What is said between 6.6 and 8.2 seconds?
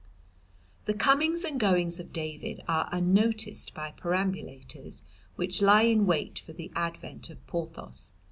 advent of Porthos.